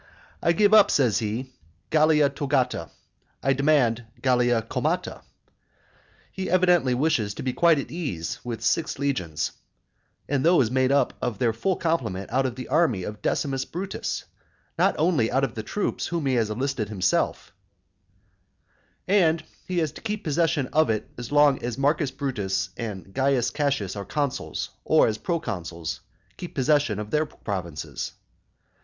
"I 0.41 0.53
give 0.53 0.73
up," 0.73 0.89
says 0.89 1.19
he, 1.19 1.53
"Gallia 1.91 2.27
Togata; 2.31 2.89
I 3.43 3.53
demand 3.53 4.03
Gallia 4.23 4.63
Comata" 4.63 5.21
he 6.31 6.49
evidently 6.49 6.95
wishes 6.95 7.35
to 7.35 7.43
be 7.43 7.53
quite 7.53 7.77
at 7.77 7.91
his 7.91 7.95
ease 7.95 8.39
'with 8.43 8.63
six 8.63 8.97
legions, 8.97 9.51
and 10.27 10.43
those 10.43 10.71
made 10.71 10.91
up 10.91 11.21
to 11.21 11.35
their 11.37 11.53
full 11.53 11.75
complement 11.75 12.31
out 12.33 12.47
of 12.47 12.55
the 12.55 12.67
army 12.67 13.03
of 13.03 13.21
Decimus 13.21 13.63
Brutus, 13.63 14.23
not 14.75 14.95
only 14.97 15.31
out 15.31 15.43
of 15.43 15.53
the 15.53 15.61
troops 15.61 16.07
whom 16.07 16.25
he 16.25 16.33
has 16.33 16.49
enlisted 16.49 16.89
himself; 16.89 17.53
"and 19.07 19.43
he 19.67 19.79
is 19.81 19.91
to 19.91 20.01
keep 20.01 20.23
possession 20.23 20.65
of 20.73 20.89
it 20.89 21.11
as 21.19 21.31
long 21.31 21.61
as 21.63 21.77
Marcus 21.77 22.09
Brutus 22.09 22.71
and 22.75 23.13
Carus 23.13 23.51
Cassius, 23.51 23.95
as 23.95 24.07
consuls, 24.07 24.71
or 24.83 25.05
as 25.05 25.19
proconsuls, 25.19 25.99
keep 26.37 26.55
possession 26.55 26.97
of 26.97 27.11
their 27.11 27.27
provinces." 27.27 28.13